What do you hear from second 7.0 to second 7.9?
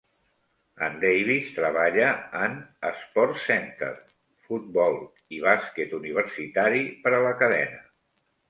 per a la cadena.